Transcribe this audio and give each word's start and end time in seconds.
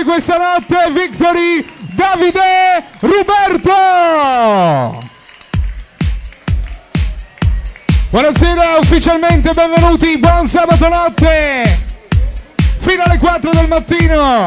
noi 0.00 0.04
questa 0.04 0.36
notte, 0.36 0.90
Victory 0.92 1.64
Davide 1.94 2.84
Roberto! 3.00 3.72
Buonasera, 8.10 8.78
ufficialmente 8.78 9.52
benvenuti, 9.52 10.18
buon 10.18 10.46
sabato 10.46 10.88
notte! 10.88 11.62
Fino 12.78 13.02
alle 13.02 13.18
4 13.18 13.50
del 13.50 13.68
mattino! 13.68 14.44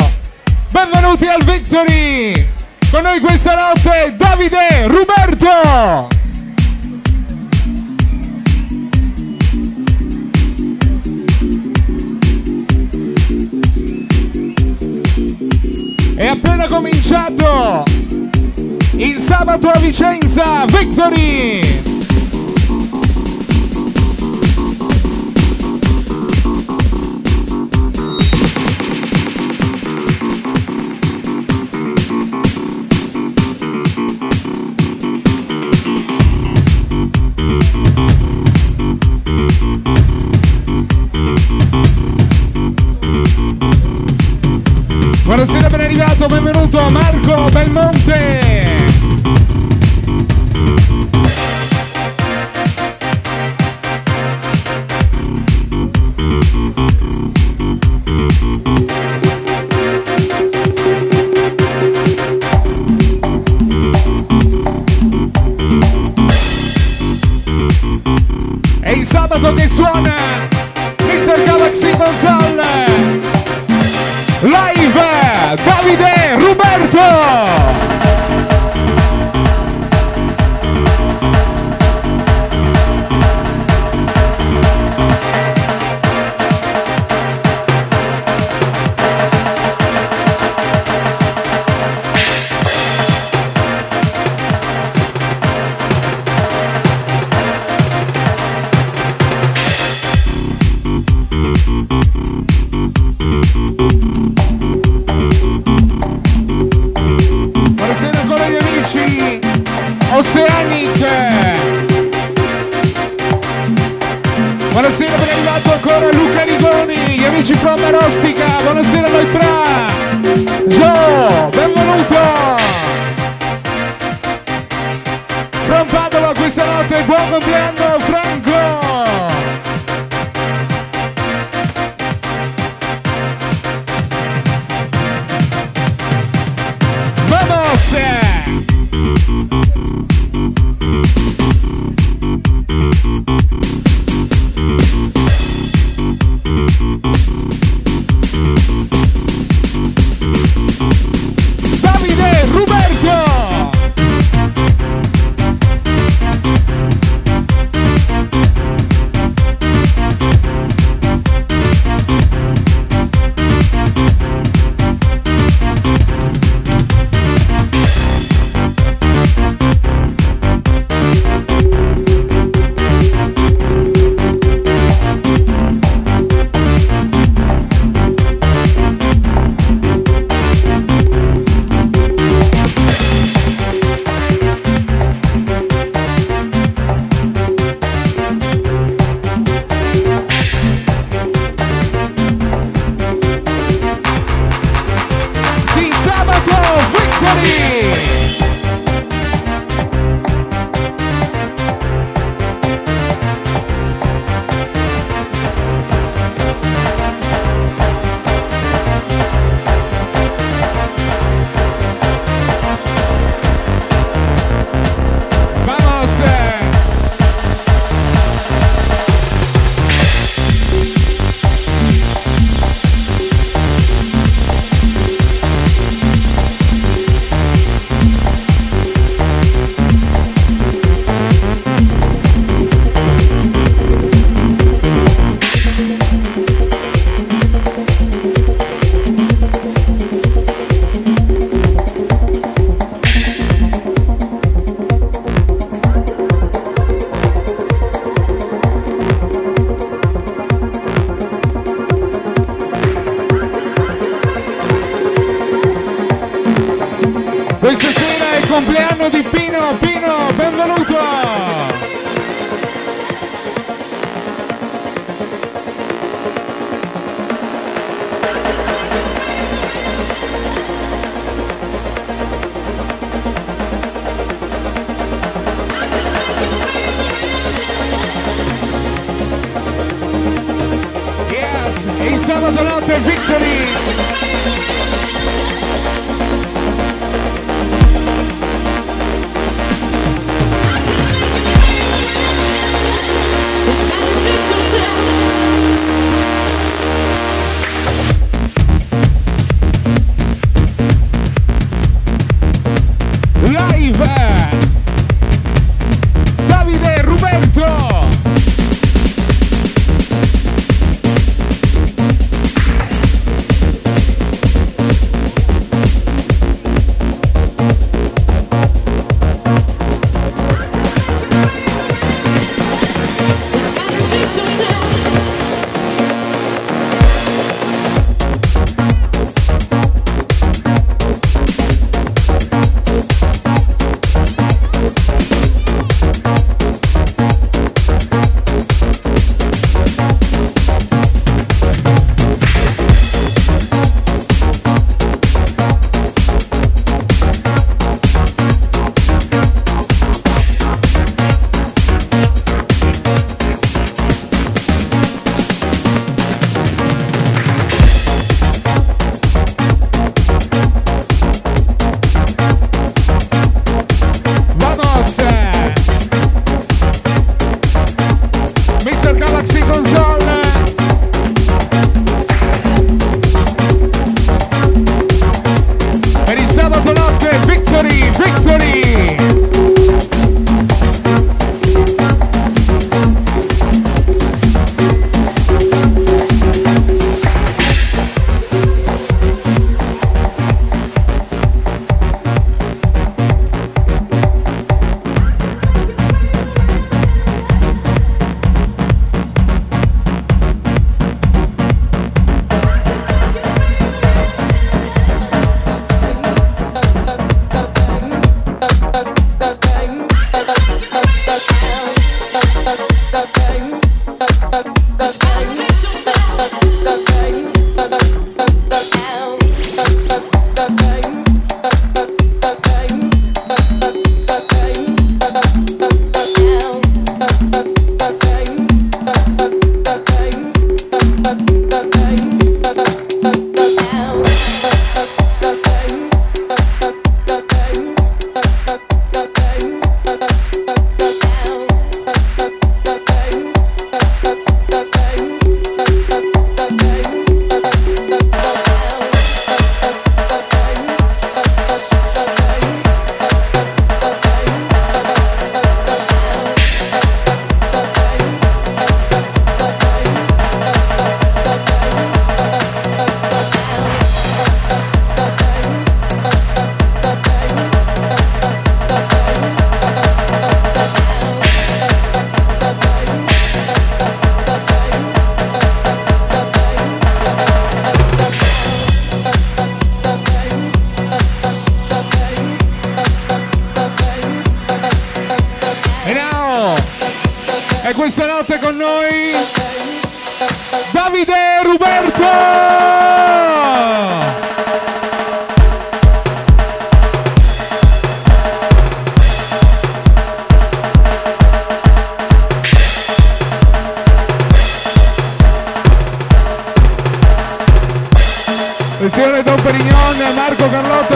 Benvenuti 0.71 1.27
al 1.27 1.43
Victory! 1.43 2.47
Con 2.89 3.03
noi 3.03 3.19
questa 3.19 3.55
notte 3.55 4.15
Davide 4.17 4.87
Roberto! 4.87 6.12
È 16.15 16.27
appena 16.27 16.67
cominciato 16.67 17.83
il 18.97 19.17
sabato 19.17 19.69
a 19.69 19.79
Vicenza, 19.79 20.63
Victory! 20.65 21.92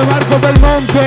My, 0.06 0.20
my, 0.30 0.38
my, 0.38 0.52
my, 0.62 0.94
my, 0.94 1.07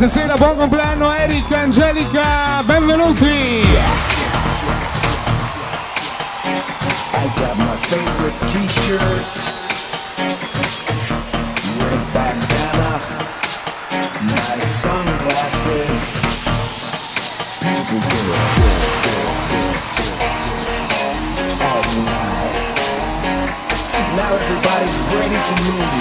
stasera, 0.00 0.34
buon 0.36 0.56
compleanno 0.56 1.12
Eric, 1.12 1.52
Angelica, 1.52 2.62
benvenuti! 2.64 3.60
I 7.12 7.28
got 7.36 7.58
my 7.58 7.76
favorite 7.84 8.32
t-shirt. 8.48 9.26
Red 11.76 12.04
bandana 12.14 12.98
My 14.24 14.58
sunglasses. 14.60 16.12
At 21.52 21.68
night 22.06 22.56
Now 24.16 24.32
everybody's 24.32 24.98
ready 25.12 25.38
to 25.48 25.54
move. 25.68 25.92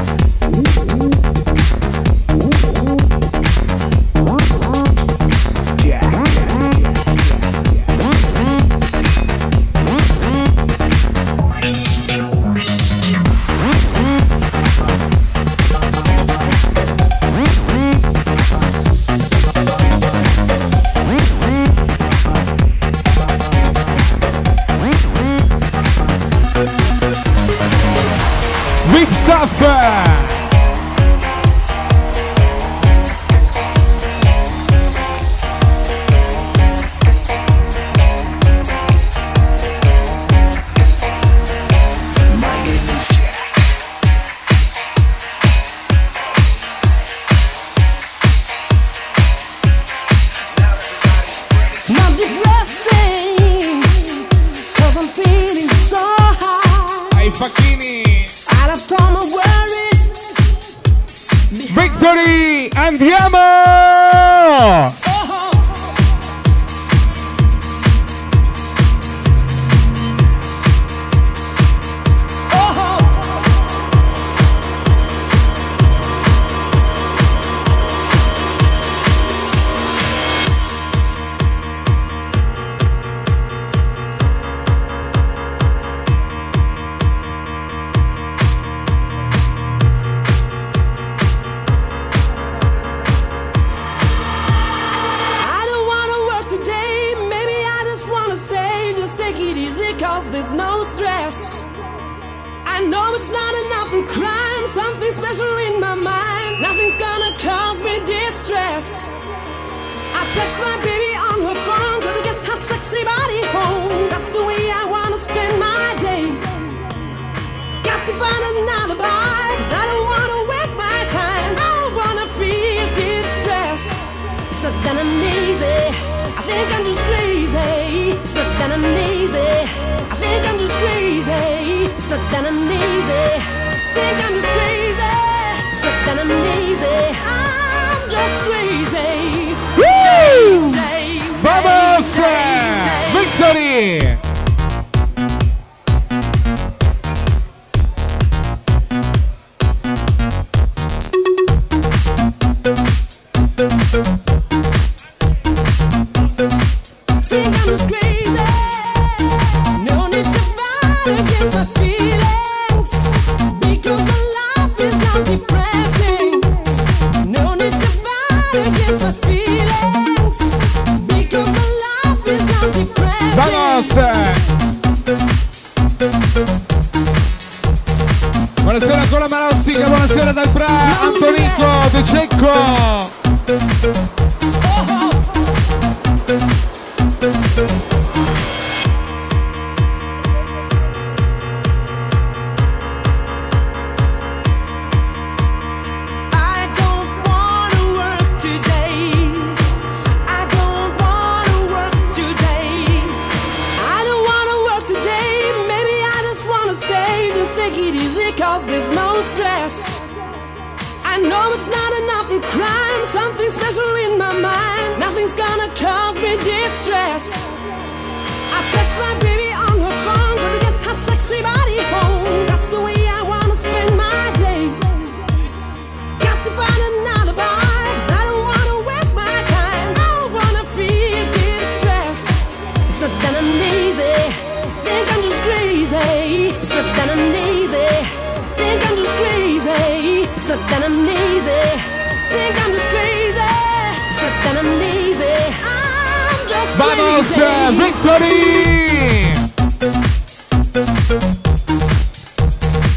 Victory! 247.34 249.32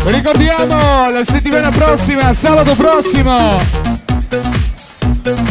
Ricordiamo 0.04 1.10
la 1.10 1.24
settimana 1.24 1.72
prossima, 1.72 2.34
sabato 2.34 2.76
prossimo, 2.76 3.62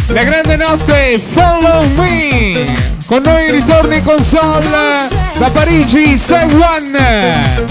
la 0.08 0.22
grande 0.22 0.56
notte 0.56 1.18
Follow 1.18 1.86
Me! 1.94 2.92
Con 3.06 3.22
noi 3.24 3.50
ritorni 3.52 3.96
in 3.96 4.04
console 4.04 5.08
da 5.38 5.48
Parigi 5.48 6.18
Say 6.18 6.52
One! 6.52 7.64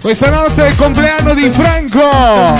Questa 0.00 0.30
notte 0.30 0.64
è 0.64 0.68
il 0.70 0.76
compleanno 0.76 1.34
di 1.34 1.50
Franco! 1.50 2.58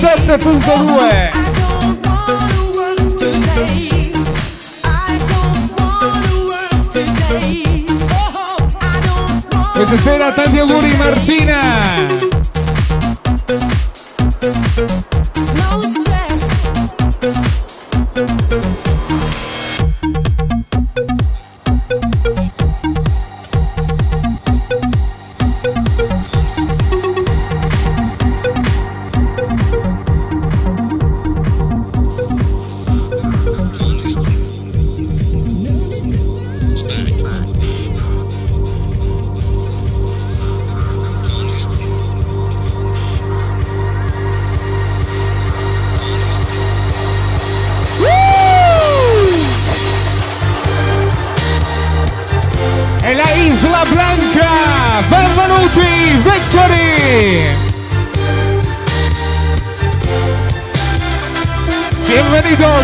7.2 0.00 1.41
Questa 9.92 10.10
sera 10.10 10.32
tanti 10.32 10.58
auguri 10.58 10.96
Martina! 10.96 12.31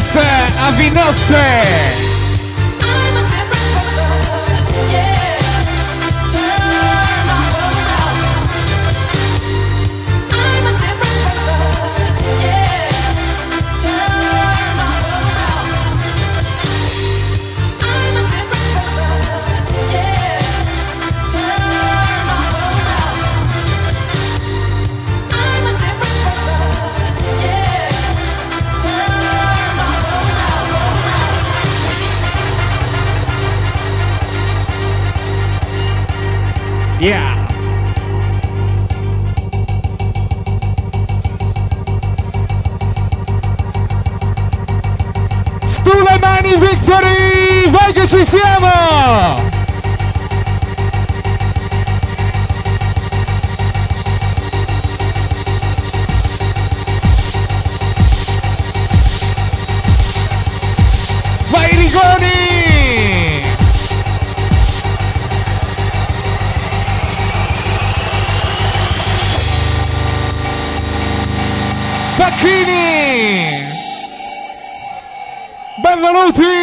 Dance 0.09 0.25
a 0.57 0.71
Vinotte! 0.73 2.08
Victory! 46.59 47.71
Vai 47.71 47.93
che 47.93 48.07
ci 48.07 48.25
siamo! 48.25 49.58
Guilty! 76.33 76.58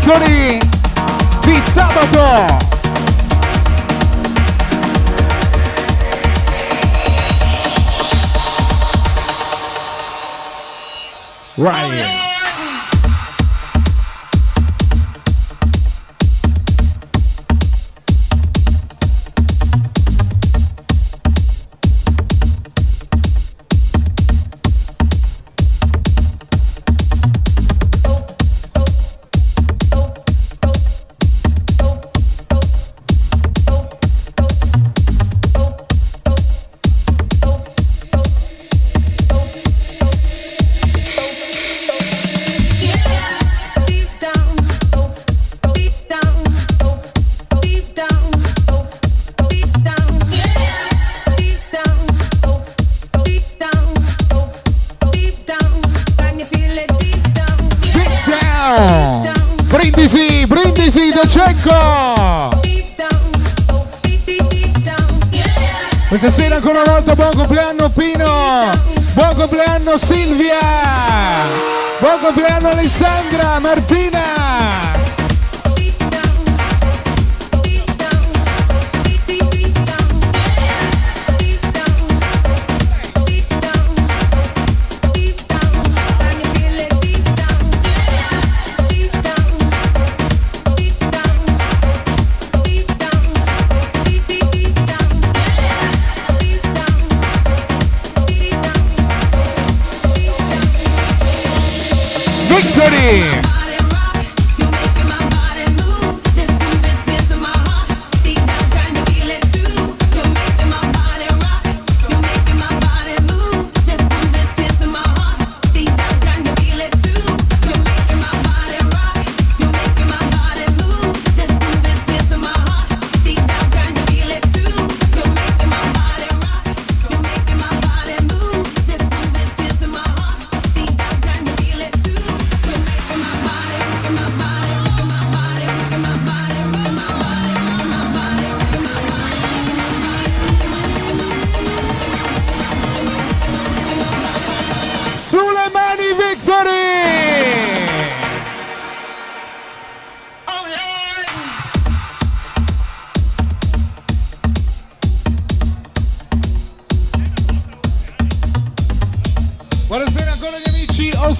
Victory 0.00 0.58
di 1.44 1.60
sabato. 1.60 2.56
Ryan. 11.56 12.29
Alessandra 72.80 73.60
Martina! 73.60 74.59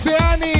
Oceani. 0.00 0.59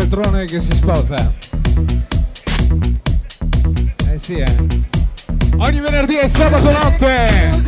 Centrone 0.00 0.44
che 0.44 0.60
si 0.60 0.72
sposa. 0.74 1.32
Eh 4.10 4.18
sì, 4.18 4.36
eh. 4.36 4.54
Ogni 5.56 5.80
venerdì 5.80 6.18
e 6.18 6.28
sabato 6.28 6.70
notte. 6.70 7.67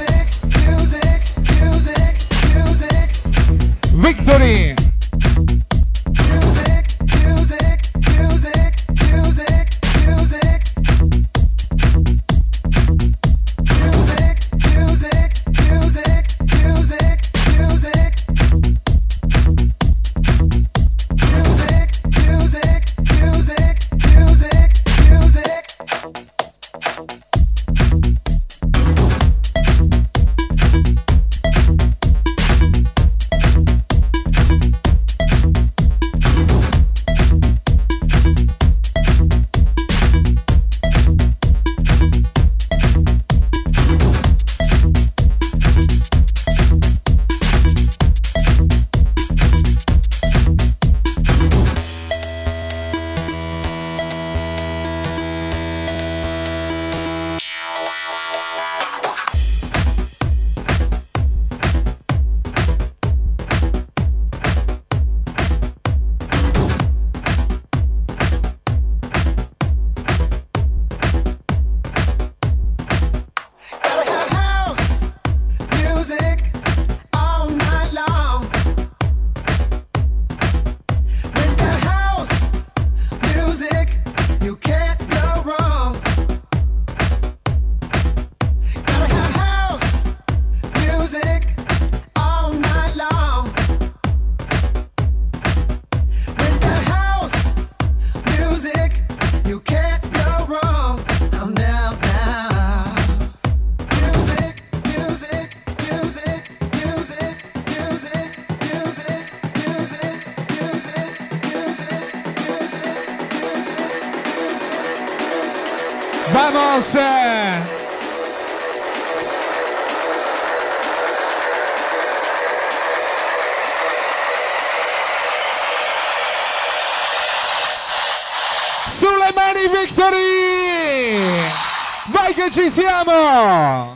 ci 132.51 132.69
siamo! 132.69 133.90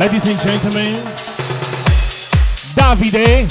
Ladies 0.00 0.26
and 0.28 0.38
gentlemen, 0.40 0.98
Davide 2.72 3.46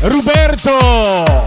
Ruberto. 0.00 1.46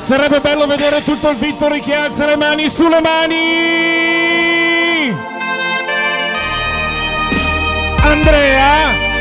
Sarebbe 0.00 0.40
bello 0.40 0.66
vedere 0.66 1.04
tutto 1.04 1.28
il 1.28 1.36
Vittori 1.36 1.80
che 1.80 1.94
alza 1.94 2.26
le 2.26 2.34
mani 2.34 2.68
sulle 2.68 3.00
mani! 3.00 3.36
Andrea! 8.00 9.11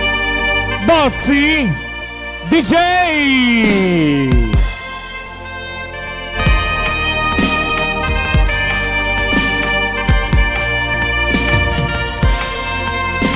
Bozzi 0.85 1.71
DJ. 2.49 2.73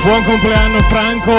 Buon 0.02 0.22
compleanno 0.24 0.80
Franco! 0.82 1.34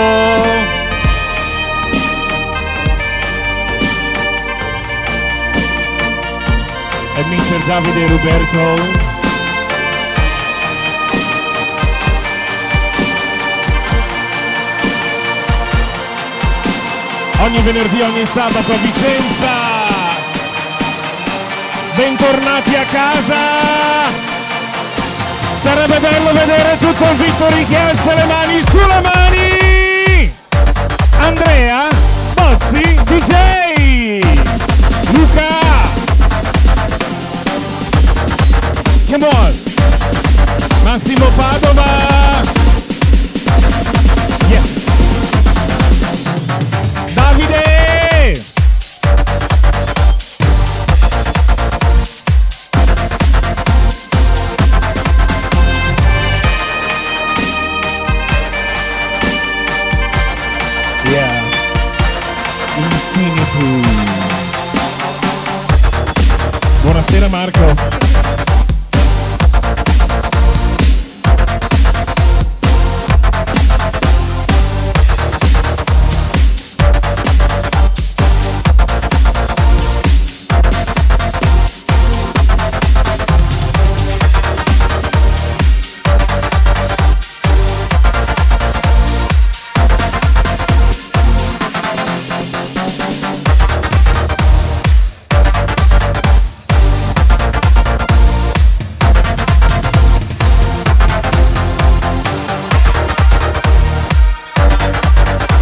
E 7.15 7.23
mister 7.29 7.59
Davide 7.65 8.07
Roberto 8.07 9.06
Ogni 17.39 17.61
venerdì, 17.61 18.01
ogni 18.01 18.25
sabato 18.25 18.73
a 18.73 18.77
Vicenza. 18.77 19.49
Bentornati 21.95 22.75
a 22.75 22.83
casa. 22.91 23.35
Sarebbe 25.61 25.99
bello 25.99 26.31
vedere 26.33 26.77
tutto 26.79 27.03
il 27.03 27.17
Vittori 27.17 27.65
che 27.67 27.77
alza 27.77 28.13
le 28.15 28.25
mani 28.25 28.63
sulle 28.69 29.01
mani. 29.01 30.33
Andrea, 31.19 31.87
Bozzi, 32.33 32.99
DJ, 33.03 34.19
Luca. 35.11 35.47
Come 39.09 39.27
on. 39.27 39.61
Massimo 40.83 41.25
Padova. 41.35 42.06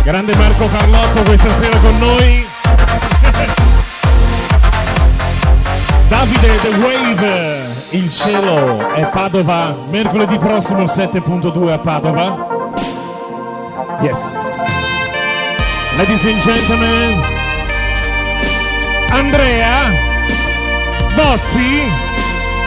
Grande 0.06 0.36
Marco 0.36 0.70
Carlotto 0.70 1.24
questa 1.24 1.50
sera 1.50 1.78
con 1.80 1.98
noi. 1.98 2.46
Davide 6.08 6.60
The 6.62 6.70
Wave, 6.78 7.66
il 7.90 8.14
cielo 8.14 8.94
è 8.94 9.04
Padova, 9.08 9.76
mercoledì 9.90 10.38
prossimo 10.38 10.84
7.2 10.84 11.72
a 11.72 11.80
Padova. 11.80 12.38
Yes. 14.04 14.20
Ladies 15.98 16.24
and 16.26 16.40
gentlemen, 16.40 17.24
Andrea 19.10 19.92
Bozzi 21.16 21.92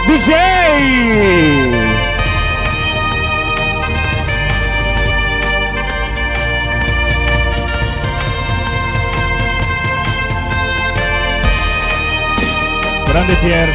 DJ. 0.06 1.87
Grande 13.08 13.36
Pier. 13.36 13.72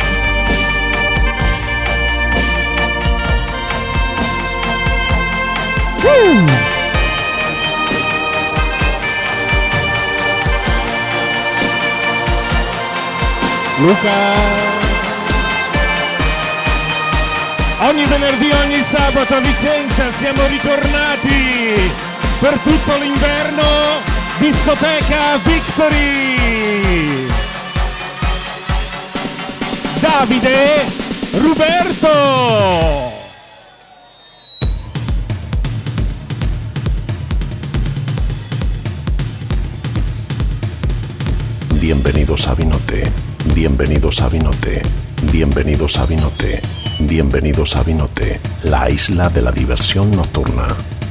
Woo! 6.03 6.45
Luca. 13.79 14.11
Ogni 17.87 18.05
venerdì, 18.05 18.51
ogni 18.51 18.83
sabato 18.83 19.35
a 19.35 19.39
Vicenza 19.39 20.11
siamo 20.19 20.45
ritornati 20.45 21.91
per 22.39 22.59
tutto 22.63 22.97
l'inverno. 22.97 23.63
Discoteca 24.37 25.37
Victory. 25.43 27.32
Davide 30.19 30.85
Roberto. 31.41 32.07
Bienvenidos 41.81 42.47
a 42.47 42.53
Vinote, 42.53 43.03
bienvenidos 43.55 44.21
a 44.21 44.29
Vinote, 44.29 44.83
bienvenidos 45.31 45.97
a 45.97 46.05
Vinote, 46.05 46.61
bienvenidos 46.99 47.75
a 47.75 47.83
Vinote, 47.83 48.39
la 48.63 48.89
isla 48.91 49.29
de 49.29 49.41
la 49.41 49.51
diversión 49.51 50.11
nocturna. 50.11 50.67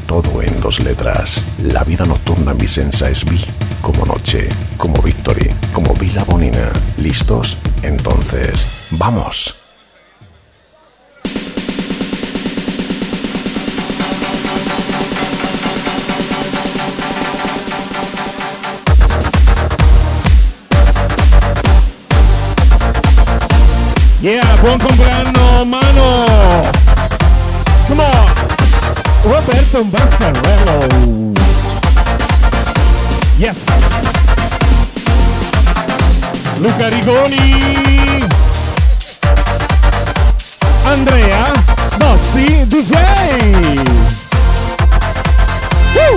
Todo 0.07 0.43
en 0.43 0.61
dos 0.61 0.79
letras. 0.81 1.43
La 1.65 1.83
vida 1.83 2.05
nocturna 2.05 2.53
en 2.53 2.59
Vicenza 2.59 3.11
es 3.11 3.25
Vi, 3.25 3.41
como 3.81 4.07
noche, 4.07 4.49
como 4.77 5.03
Victory, 5.03 5.51
como 5.73 5.93
Vila 5.95 6.23
Bonina. 6.25 6.71
¿Listos? 6.99 7.57
Entonces, 7.83 8.82
¡vamos! 8.93 9.55
Yeah, 24.21 24.41
buon 24.63 24.79
compleanno, 24.79 25.65
mano! 25.65 26.27
Come 27.89 28.05
on! 28.05 28.27
Roberto 29.25 29.85
Bascarello! 29.85 31.33
Yes! 33.37 33.65
Luca 36.61 36.89
Rigoni! 36.89 38.32
Andrea 40.93 41.51
Bozzi 41.97 42.67
DJ! 42.67 42.93
Woo! 45.95 46.17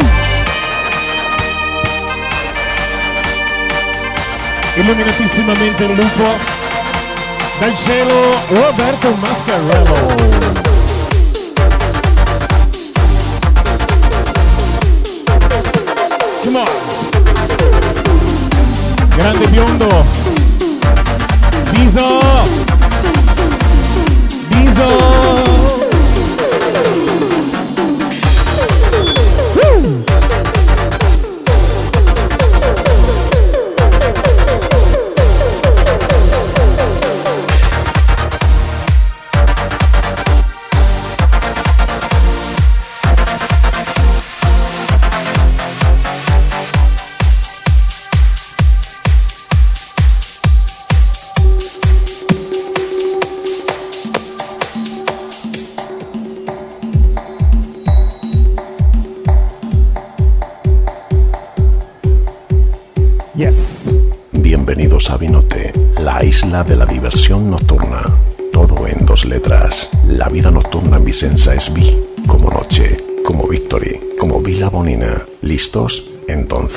Illuminatissimamente 4.76 5.84
il 5.86 5.93
lupo 5.93 6.23
dal 7.59 7.73
cielo 7.86 8.36
Roberto 8.49 9.15
Mascarello. 9.21 10.15
Grande 19.15 19.47
biondo. 19.47 20.14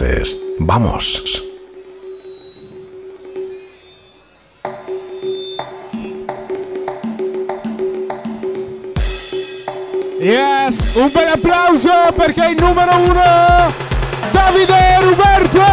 Entonces, 0.00 0.36
vamos. 0.60 1.42
Yes, 10.20 10.94
un 10.94 11.10
bel 11.12 11.28
applauso 11.32 11.90
perché 12.14 12.50
il 12.50 12.62
numero 12.62 12.96
uno, 12.96 13.74
Davide 14.30 15.00
Ruberto! 15.00 15.68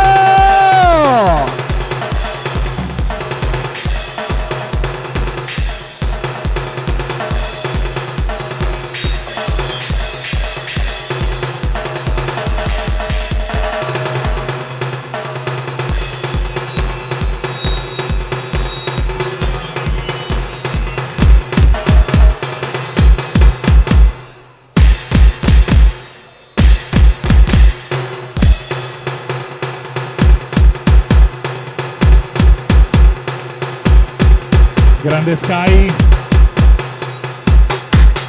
grande 35.26 35.36
Sky. 35.36 35.94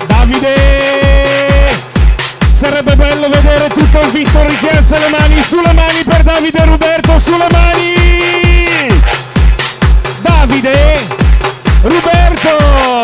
Davide! 0.07 0.55
Sarebbe 2.59 2.97
bello 2.97 3.29
vedere 3.29 3.69
tutto 3.69 4.01
il 4.01 4.11
Vittor 4.13 4.47
rialza 4.61 4.99
le 4.99 5.09
mani, 5.09 5.43
sulle 5.43 5.73
mani 5.73 6.03
per 6.05 6.23
Davide 6.23 6.65
Ruberto, 6.65 7.21
sulle 7.21 7.47
mani! 7.51 8.89
Davide! 10.23 11.07
Ruberto! 11.83 12.96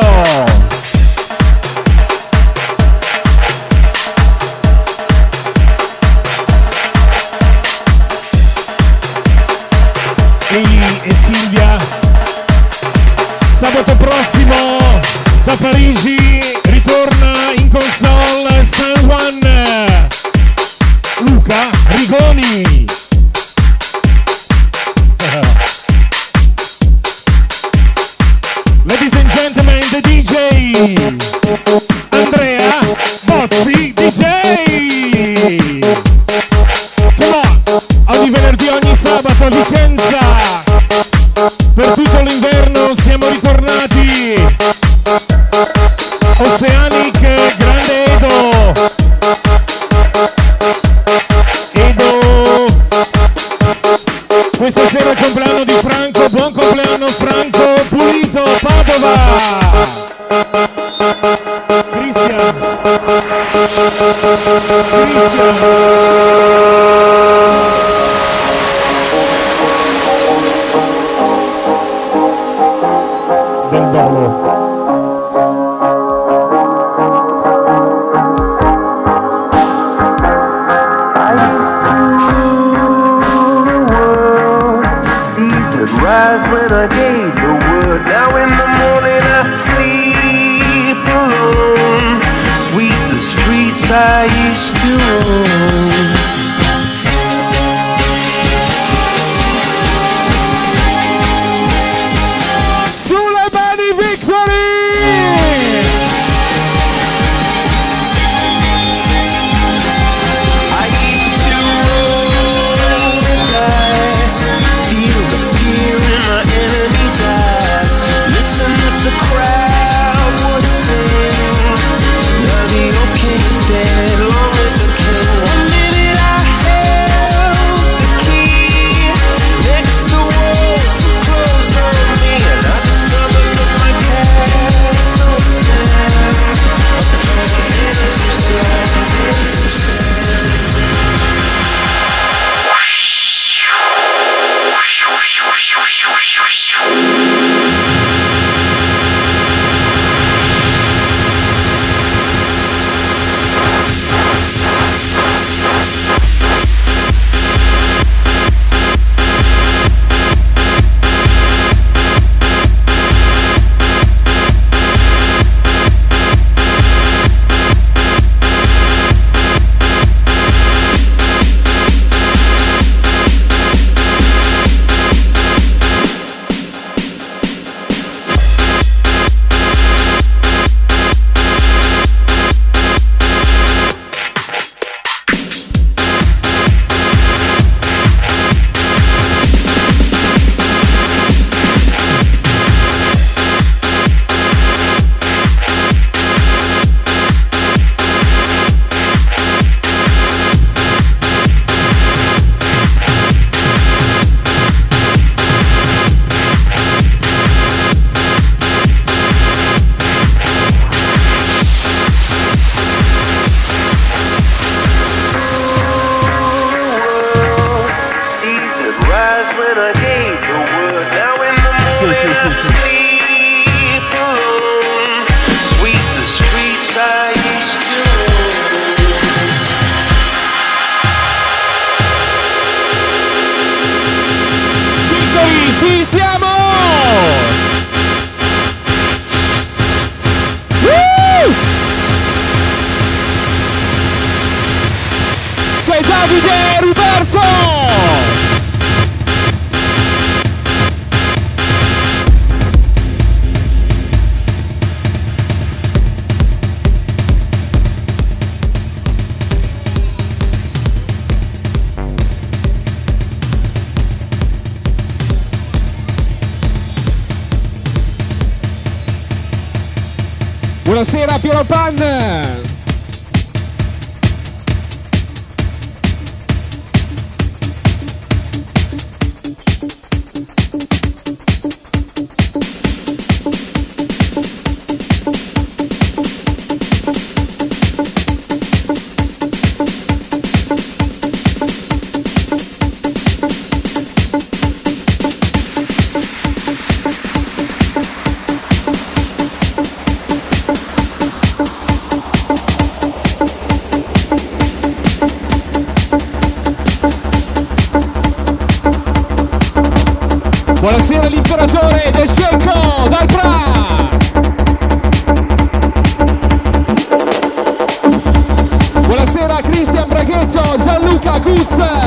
It's 321.65 322.02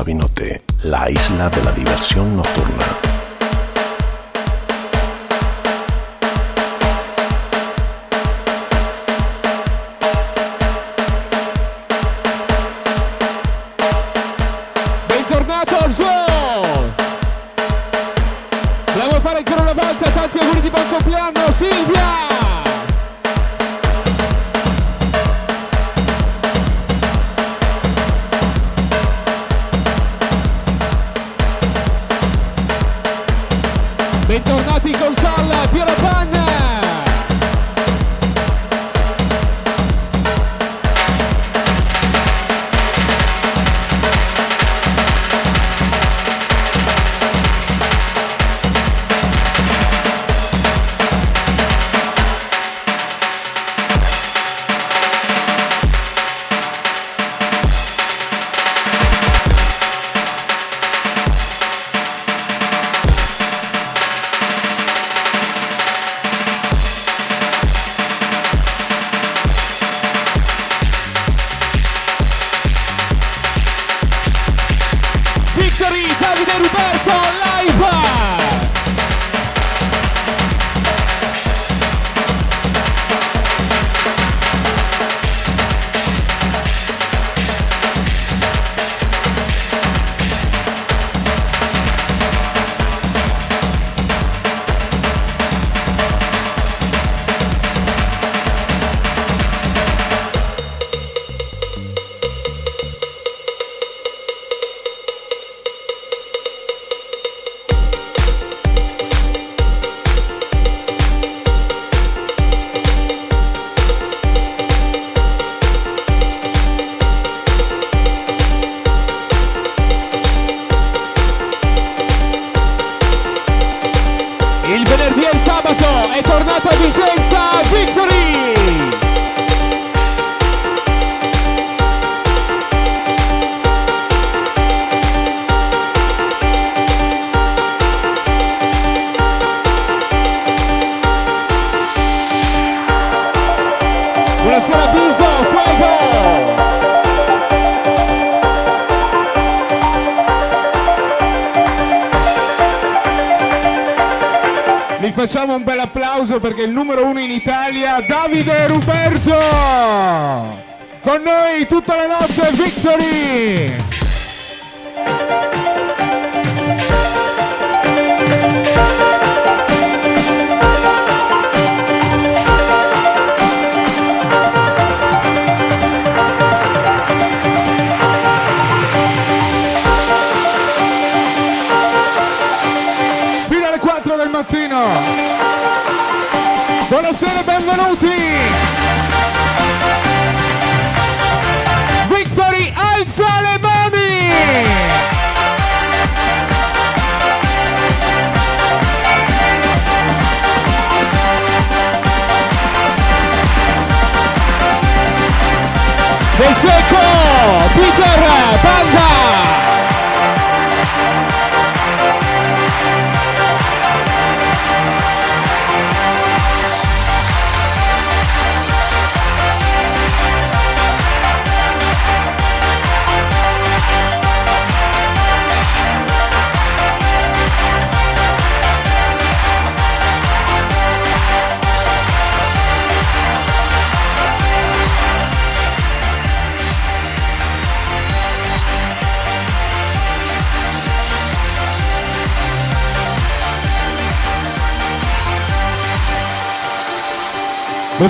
Vinote, 0.00 0.62
la 0.84 1.10
isla 1.10 1.50
de 1.50 1.62
la 1.62 1.72
diversión 1.72 2.34
nocturna. 2.34 2.81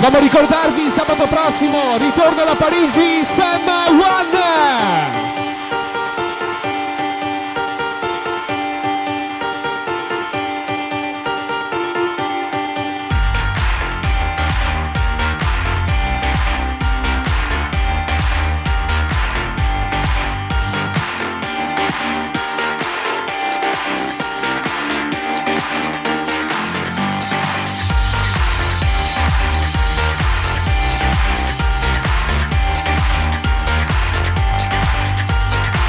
Dobbiamo 0.03 0.27
ricordarvi 0.27 0.51
sabato 0.51 0.62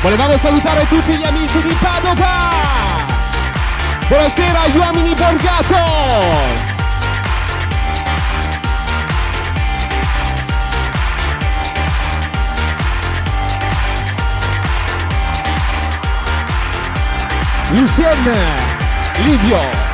Volevamo 0.04 0.36
salutare 0.36 0.86
tutti 0.86 1.16
gli 1.16 1.24
amici 1.24 1.62
di 1.62 1.74
Padova! 1.80 2.28
Buonasera 4.06 4.60
agli 4.60 4.76
uomini 4.76 5.14
Borgato! 5.14 5.76
Lucien, 17.70 18.32
Livio, 19.22 19.93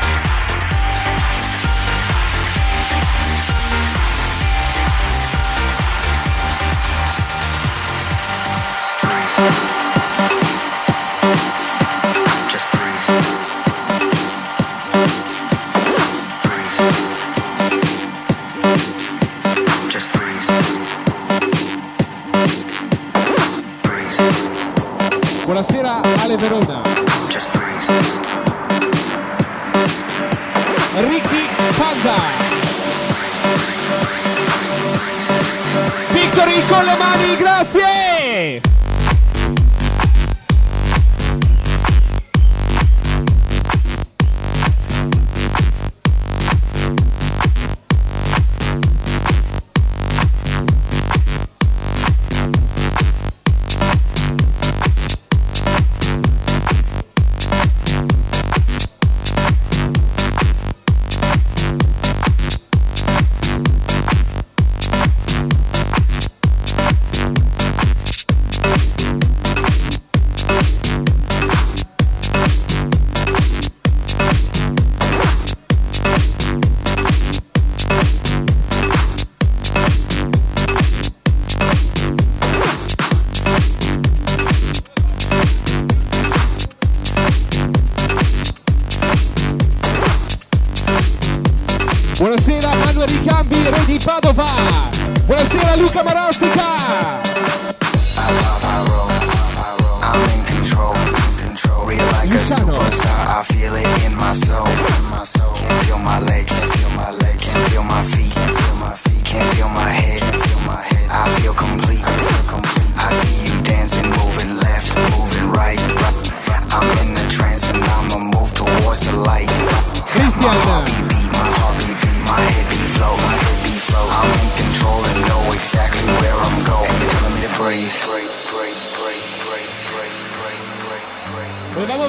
buonasera 26.30 26.36
Ale 26.36 26.36
Verona. 26.36 26.82
Ricky 31.08 31.48
Panda, 31.76 32.14
Victory 36.12 36.66
con 36.66 36.84
le 36.84 36.96
mani, 36.96 37.36
grazie! 37.36 37.99
Control. 100.70 100.94
Control. 101.38 101.86
Real 101.86 102.06
like 102.12 102.30
a 102.30 102.42
superstar. 102.42 103.26
I 103.26 103.44
feel 103.44 103.74
it 103.74 104.06
in 104.06 104.14
my 104.16 104.32
soul. 104.32 104.66
Can't 105.54 105.84
feel 105.84 105.98
my 105.98 106.20
legs. 106.20 106.58
Can't 106.58 106.72
feel 106.72 106.90
my 106.96 107.10
legs. 107.10 107.52
Can't 107.52 107.70
feel 107.70 107.82
my 107.82 108.02
feet. 108.04 108.32
Can't 108.32 108.58
feel 108.58 108.76
my 108.76 108.94
feet. 108.94 109.24
Can't 109.24 109.56
feel 109.56 109.68
my 109.68 109.88
head. 109.88 109.99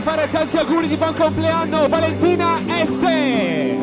Fare 0.01 0.27
tanti 0.27 0.57
auguri 0.57 0.87
di 0.87 0.97
buon 0.97 1.13
compleanno 1.13 1.87
Valentina 1.87 2.59
Este. 2.67 3.80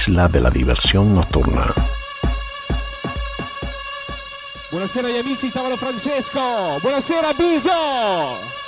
isla 0.00 0.28
de 0.28 0.40
la 0.40 0.48
diversión 0.48 1.14
nocturna. 1.14 1.74
Buonasera 4.70 5.10
gli 5.10 5.18
amici, 5.18 5.50
tavolo 5.50 5.76
Francesco! 5.76 6.78
Buonasera 6.80 7.34
Biso! 7.34 8.59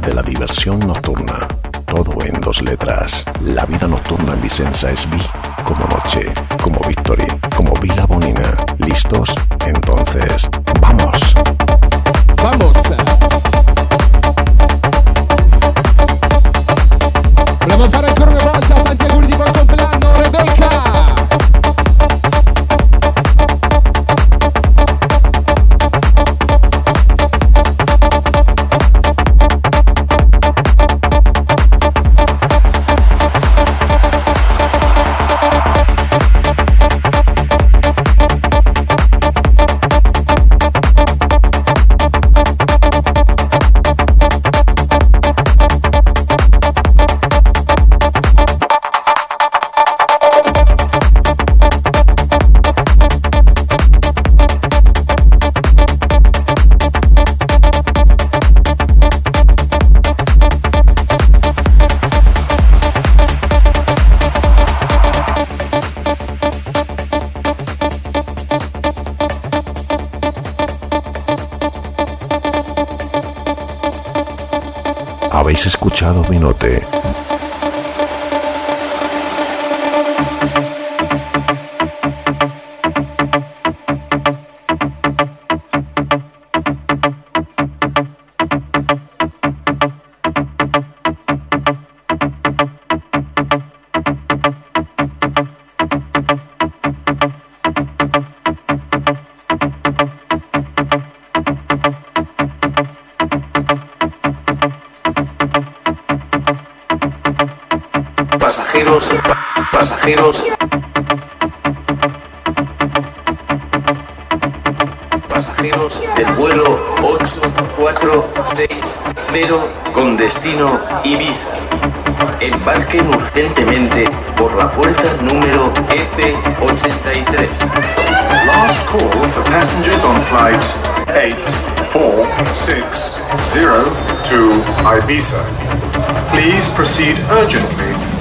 De 0.00 0.14
la 0.14 0.22
diversión 0.22 0.78
nocturna. 0.80 0.99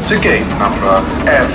To 0.10 0.19
gate 0.22 0.41
number 0.57 0.95
F83. 1.27 1.48